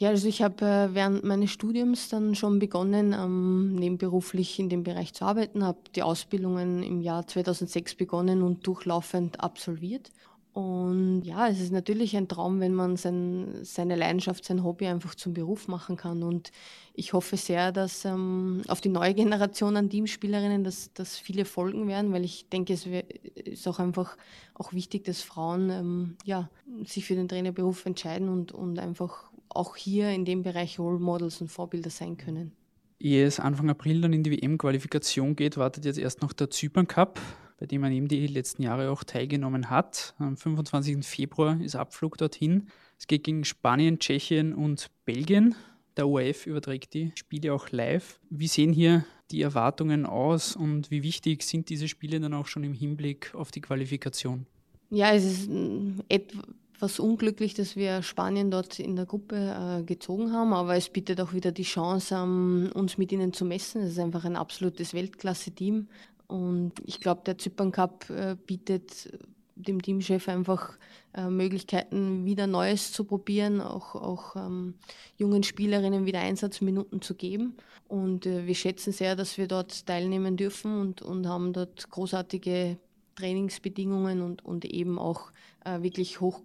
Ja, 0.00 0.10
also 0.10 0.28
ich 0.28 0.42
habe 0.42 0.64
äh, 0.64 0.94
während 0.94 1.24
meines 1.24 1.50
Studiums 1.50 2.08
dann 2.08 2.36
schon 2.36 2.60
begonnen, 2.60 3.12
ähm, 3.12 3.74
nebenberuflich 3.74 4.60
in 4.60 4.68
dem 4.68 4.84
Bereich 4.84 5.12
zu 5.12 5.24
arbeiten, 5.24 5.64
habe 5.64 5.80
die 5.96 6.04
Ausbildungen 6.04 6.84
im 6.84 7.00
Jahr 7.00 7.26
2006 7.26 7.96
begonnen 7.96 8.42
und 8.42 8.64
durchlaufend 8.64 9.40
absolviert. 9.40 10.12
Und 10.52 11.22
ja, 11.22 11.48
es 11.48 11.60
ist 11.60 11.72
natürlich 11.72 12.16
ein 12.16 12.28
Traum, 12.28 12.60
wenn 12.60 12.74
man 12.74 12.96
sein, 12.96 13.58
seine 13.62 13.96
Leidenschaft, 13.96 14.44
sein 14.44 14.62
Hobby 14.62 14.86
einfach 14.86 15.16
zum 15.16 15.34
Beruf 15.34 15.66
machen 15.66 15.96
kann. 15.96 16.22
Und 16.22 16.52
ich 16.94 17.12
hoffe 17.12 17.36
sehr, 17.36 17.72
dass 17.72 18.04
ähm, 18.04 18.62
auf 18.68 18.80
die 18.80 18.88
neue 18.90 19.14
Generation 19.14 19.76
an 19.76 19.90
Teamspielerinnen, 19.90 20.62
dass, 20.62 20.92
dass 20.94 21.16
viele 21.16 21.44
folgen 21.44 21.88
werden, 21.88 22.12
weil 22.12 22.24
ich 22.24 22.48
denke, 22.48 22.72
es 22.72 22.86
ist 22.86 23.66
auch 23.66 23.80
einfach 23.80 24.16
auch 24.54 24.72
wichtig, 24.72 25.04
dass 25.04 25.22
Frauen 25.22 25.70
ähm, 25.70 26.16
ja, 26.24 26.48
sich 26.84 27.04
für 27.04 27.16
den 27.16 27.28
Trainerberuf 27.28 27.84
entscheiden 27.84 28.28
und, 28.28 28.52
und 28.52 28.78
einfach 28.78 29.27
auch 29.50 29.76
hier 29.76 30.10
in 30.10 30.24
dem 30.24 30.42
Bereich 30.42 30.78
Role 30.78 30.98
Models 30.98 31.40
und 31.40 31.48
Vorbilder 31.48 31.90
sein 31.90 32.16
können. 32.16 32.52
Ehe 33.00 33.24
es 33.24 33.38
Anfang 33.38 33.70
April 33.70 34.00
dann 34.00 34.12
in 34.12 34.24
die 34.24 34.32
WM-Qualifikation 34.32 35.36
geht, 35.36 35.56
wartet 35.56 35.84
jetzt 35.84 35.98
erst 35.98 36.20
noch 36.20 36.32
der 36.32 36.50
Zypern 36.50 36.88
Cup, 36.88 37.20
bei 37.58 37.66
dem 37.66 37.80
man 37.80 37.92
eben 37.92 38.08
die 38.08 38.26
letzten 38.26 38.62
Jahre 38.62 38.90
auch 38.90 39.04
teilgenommen 39.04 39.70
hat. 39.70 40.14
Am 40.18 40.36
25. 40.36 41.06
Februar 41.06 41.60
ist 41.60 41.76
Abflug 41.76 42.18
dorthin. 42.18 42.68
Es 42.98 43.06
geht 43.06 43.24
gegen 43.24 43.44
Spanien, 43.44 43.98
Tschechien 44.00 44.52
und 44.52 44.88
Belgien. 45.04 45.54
Der 45.96 46.08
ORF 46.08 46.46
überträgt 46.46 46.94
die 46.94 47.12
Spiele 47.16 47.52
auch 47.52 47.70
live. 47.70 48.20
Wie 48.30 48.48
sehen 48.48 48.72
hier 48.72 49.04
die 49.30 49.42
Erwartungen 49.42 50.06
aus 50.06 50.56
und 50.56 50.90
wie 50.90 51.02
wichtig 51.02 51.42
sind 51.42 51.68
diese 51.68 51.88
Spiele 51.88 52.18
dann 52.20 52.34
auch 52.34 52.46
schon 52.46 52.64
im 52.64 52.72
Hinblick 52.72 53.34
auf 53.34 53.50
die 53.50 53.60
Qualifikation? 53.60 54.46
Ja, 54.90 55.12
es 55.12 55.24
ist 55.24 55.50
etwa 56.08 56.42
etwas 56.78 57.00
unglücklich, 57.00 57.54
dass 57.54 57.74
wir 57.74 58.02
Spanien 58.02 58.52
dort 58.52 58.78
in 58.78 58.94
der 58.94 59.04
Gruppe 59.04 59.80
äh, 59.80 59.82
gezogen 59.82 60.32
haben, 60.32 60.52
aber 60.52 60.76
es 60.76 60.88
bietet 60.88 61.20
auch 61.20 61.32
wieder 61.32 61.50
die 61.50 61.64
Chance, 61.64 62.14
ähm, 62.14 62.70
uns 62.72 62.98
mit 62.98 63.10
ihnen 63.10 63.32
zu 63.32 63.44
messen. 63.44 63.82
Es 63.82 63.94
ist 63.94 63.98
einfach 63.98 64.24
ein 64.24 64.36
absolutes 64.36 64.94
Weltklasse-Team 64.94 65.88
und 66.28 66.72
ich 66.84 67.00
glaube, 67.00 67.22
der 67.26 67.36
Zypern 67.36 67.72
Cup 67.72 68.08
äh, 68.10 68.36
bietet 68.46 69.12
dem 69.56 69.82
Teamchef 69.82 70.28
einfach 70.28 70.78
äh, 71.14 71.28
Möglichkeiten, 71.28 72.24
wieder 72.24 72.46
Neues 72.46 72.92
zu 72.92 73.02
probieren, 73.02 73.60
auch, 73.60 73.96
auch 73.96 74.36
ähm, 74.36 74.74
jungen 75.16 75.42
Spielerinnen 75.42 76.06
wieder 76.06 76.20
Einsatzminuten 76.20 77.02
zu 77.02 77.16
geben. 77.16 77.56
Und 77.88 78.24
äh, 78.24 78.46
wir 78.46 78.54
schätzen 78.54 78.92
sehr, 78.92 79.16
dass 79.16 79.36
wir 79.36 79.48
dort 79.48 79.84
teilnehmen 79.84 80.36
dürfen 80.36 80.80
und, 80.80 81.02
und 81.02 81.26
haben 81.26 81.52
dort 81.52 81.90
großartige 81.90 82.78
Trainingsbedingungen 83.16 84.22
und, 84.22 84.44
und 84.44 84.64
eben 84.64 84.96
auch 84.96 85.32
äh, 85.64 85.82
wirklich 85.82 86.20
hoch 86.20 86.40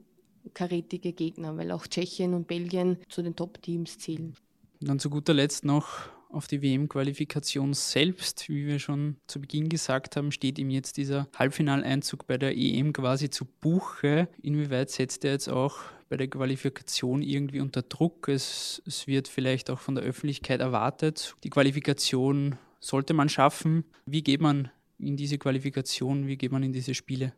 karätige 0.54 1.14
Gegner, 1.14 1.58
weil 1.58 1.72
auch 1.72 1.88
Tschechien 1.88 2.34
und 2.34 2.48
Belgien 2.48 2.98
zu 3.10 3.22
den 3.22 3.36
Top-Teams 3.36 3.98
zählen. 4.00 4.36
Dann 4.80 5.00
zu 5.00 5.10
guter 5.10 5.34
Letzt 5.34 5.64
noch 5.64 6.10
auf 6.30 6.48
die 6.48 6.62
WM-Qualifikation 6.62 7.74
selbst. 7.74 8.50
Wie 8.50 8.66
wir 8.66 8.80
schon 8.80 9.18
zu 9.28 9.40
Beginn 9.40 9.70
gesagt 9.70 10.16
haben, 10.16 10.32
steht 10.32 10.58
ihm 10.60 10.70
jetzt 10.70 10.98
dieser 10.98 11.28
Halbfinaleinzug 11.38 12.28
bei 12.28 12.38
der 12.38 12.58
EM 12.58 12.92
quasi 12.92 13.30
zu 13.30 13.46
Buche. 13.46 14.28
Inwieweit 14.42 14.90
setzt 14.90 15.24
er 15.24 15.32
jetzt 15.32 15.48
auch 15.48 15.78
bei 16.10 16.18
der 16.18 16.28
Qualifikation 16.28 17.22
irgendwie 17.22 17.60
unter 17.60 17.82
Druck? 17.82 18.28
Es, 18.28 18.82
es 18.86 19.08
wird 19.08 19.28
vielleicht 19.28 19.70
auch 19.70 19.80
von 19.80 19.96
der 19.96 20.04
Öffentlichkeit 20.04 20.60
erwartet. 20.60 21.36
Die 21.44 21.50
Qualifikation 21.50 22.58
sollte 22.80 23.14
man 23.14 23.30
schaffen. 23.30 23.86
Wie 24.06 24.24
geht 24.24 24.42
man 24.42 24.70
in 25.00 25.16
diese 25.16 25.38
Qualifikation? 25.38 26.28
Wie 26.28 26.38
geht 26.38 26.52
man 26.52 26.64
in 26.64 26.74
diese 26.74 26.94
Spiele? 26.94 27.34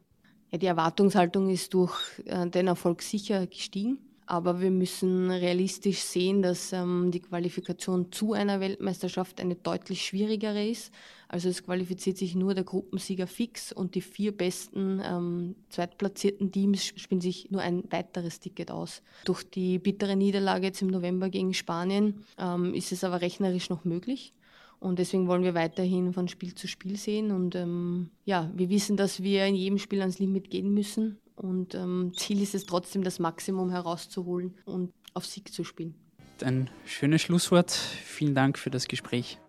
Die 0.57 0.65
Erwartungshaltung 0.65 1.49
ist 1.49 1.73
durch 1.73 1.93
äh, 2.25 2.47
den 2.47 2.67
Erfolg 2.67 3.01
sicher 3.01 3.45
gestiegen. 3.47 3.99
Aber 4.27 4.59
wir 4.59 4.71
müssen 4.71 5.29
realistisch 5.29 5.99
sehen, 5.99 6.41
dass 6.41 6.73
ähm, 6.73 7.11
die 7.11 7.19
Qualifikation 7.19 8.11
zu 8.11 8.33
einer 8.33 8.59
Weltmeisterschaft 8.59 9.39
eine 9.39 9.55
deutlich 9.55 10.03
schwierigere 10.03 10.67
ist. 10.67 10.91
Also 11.27 11.49
es 11.49 11.63
qualifiziert 11.63 12.17
sich 12.17 12.33
nur 12.33 12.55
der 12.55 12.63
Gruppensieger 12.63 13.27
fix 13.27 13.71
und 13.71 13.93
die 13.93 14.01
vier 14.01 14.35
besten 14.35 14.99
ähm, 15.03 15.55
zweitplatzierten 15.69 16.51
Teams 16.51 16.85
spielen 16.85 17.21
sich 17.21 17.51
nur 17.51 17.61
ein 17.61 17.83
weiteres 17.91 18.39
Ticket 18.39 18.71
aus. 18.71 19.03
Durch 19.25 19.43
die 19.43 19.77
bittere 19.77 20.15
Niederlage 20.15 20.67
jetzt 20.67 20.81
im 20.81 20.87
November 20.87 21.29
gegen 21.29 21.53
Spanien 21.53 22.25
ähm, 22.39 22.73
ist 22.73 22.91
es 22.91 23.03
aber 23.03 23.21
rechnerisch 23.21 23.69
noch 23.69 23.85
möglich. 23.85 24.33
Und 24.79 24.99
deswegen 24.99 25.27
wollen 25.27 25.43
wir 25.43 25.53
weiterhin 25.53 26.13
von 26.13 26.27
Spiel 26.27 26.53
zu 26.53 26.67
Spiel 26.67 26.97
sehen. 26.97 27.31
Und 27.31 27.55
ähm, 27.55 28.09
ja, 28.25 28.51
wir 28.53 28.69
wissen, 28.69 28.97
dass 28.97 29.23
wir 29.23 29.45
in 29.45 29.55
jedem 29.55 29.77
Spiel 29.77 30.01
ans 30.01 30.19
Limit 30.19 30.49
gehen 30.49 30.73
müssen. 30.73 31.17
Und 31.35 31.75
ähm, 31.75 32.13
Ziel 32.15 32.41
ist 32.41 32.55
es 32.55 32.65
trotzdem, 32.65 33.03
das 33.03 33.19
Maximum 33.19 33.69
herauszuholen 33.69 34.53
und 34.65 34.91
auf 35.13 35.25
Sieg 35.25 35.51
zu 35.51 35.63
spielen. 35.63 35.95
Ein 36.43 36.69
schönes 36.85 37.21
Schlusswort. 37.21 37.71
Vielen 37.71 38.35
Dank 38.35 38.57
für 38.57 38.69
das 38.69 38.87
Gespräch. 38.87 39.39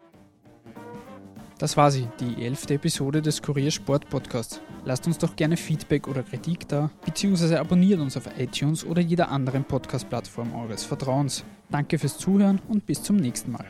Das 1.58 1.76
war 1.78 1.90
sie, 1.90 2.06
die 2.20 2.44
elfte 2.44 2.74
Episode 2.74 3.22
des 3.22 3.40
Kurier 3.40 3.70
Sport 3.70 4.10
Podcasts. 4.10 4.60
Lasst 4.84 5.06
uns 5.06 5.16
doch 5.16 5.34
gerne 5.36 5.56
Feedback 5.56 6.06
oder 6.06 6.22
Kritik 6.22 6.68
da, 6.68 6.90
beziehungsweise 7.04 7.58
abonniert 7.58 7.98
uns 7.98 8.16
auf 8.16 8.28
iTunes 8.38 8.84
oder 8.84 9.00
jeder 9.00 9.30
anderen 9.30 9.64
Podcast-Plattform 9.64 10.54
eures 10.54 10.84
Vertrauens. 10.84 11.44
Danke 11.70 11.98
fürs 11.98 12.18
Zuhören 12.18 12.60
und 12.68 12.84
bis 12.84 13.02
zum 13.02 13.16
nächsten 13.16 13.52
Mal. 13.52 13.64